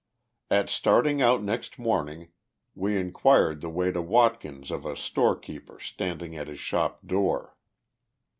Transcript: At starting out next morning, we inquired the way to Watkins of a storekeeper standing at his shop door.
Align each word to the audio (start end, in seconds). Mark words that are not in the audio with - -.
At 0.49 0.67
starting 0.71 1.21
out 1.21 1.43
next 1.43 1.77
morning, 1.77 2.29
we 2.73 2.97
inquired 2.97 3.61
the 3.61 3.69
way 3.69 3.91
to 3.91 4.01
Watkins 4.01 4.71
of 4.71 4.83
a 4.83 4.97
storekeeper 4.97 5.79
standing 5.79 6.35
at 6.35 6.47
his 6.47 6.57
shop 6.59 7.05
door. 7.05 7.55